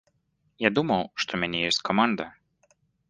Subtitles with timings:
[0.67, 2.25] Я думаў, што ў мяне ёсць каманда.